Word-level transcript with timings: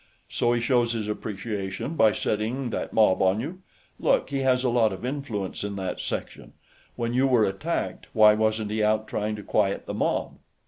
"So 0.29 0.51
he 0.53 0.59
shows 0.59 0.93
his 0.93 1.07
appreciation 1.07 1.93
by 1.93 2.11
setting 2.11 2.71
that 2.71 2.91
mob 2.91 3.21
on 3.21 3.39
you. 3.39 3.61
Look, 3.99 4.31
he 4.31 4.39
has 4.39 4.63
a 4.63 4.69
lot 4.71 4.91
of 4.91 5.05
influence 5.05 5.63
in 5.63 5.75
that 5.75 5.99
section. 5.99 6.53
When 6.95 7.13
you 7.13 7.27
were 7.27 7.45
attacked, 7.45 8.07
why 8.11 8.33
wasn't 8.33 8.71
he 8.71 8.81
out 8.83 9.07
trying 9.07 9.35
to 9.35 9.43
quiet 9.43 9.85
the 9.85 9.93
mob?" 9.93 10.37